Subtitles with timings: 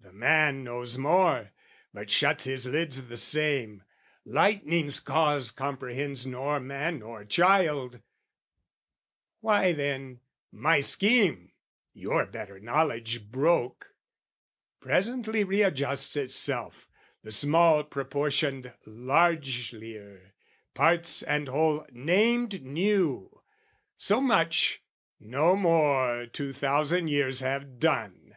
[0.00, 1.52] "The man knows more,
[1.92, 3.82] but shuts his lids the same:
[4.24, 8.00] "Lightning's cause comprehends nor man nor child
[9.40, 10.20] "Why then,
[10.50, 11.52] my scheme,
[11.92, 13.94] your better knowledge broke,
[14.80, 16.88] "Presently readjusts itself,
[17.22, 20.32] the small "Proportioned largelier,
[20.72, 23.42] parts and whole named new:
[23.98, 24.80] "So much,
[25.20, 28.36] no more two thousand years have done!